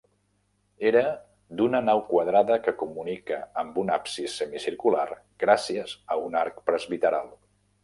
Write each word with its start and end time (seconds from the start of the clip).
Era 0.91 1.01
d'una 1.59 1.81
nau 1.89 2.01
quadrada 2.07 2.57
que 2.69 2.73
comunica 2.79 3.37
amb 3.65 3.79
un 3.83 3.93
absis 3.99 4.39
semicircular 4.41 5.07
gràcies 5.45 5.97
a 6.17 6.21
un 6.27 6.43
arc 6.45 6.61
presbiteral. 6.73 7.33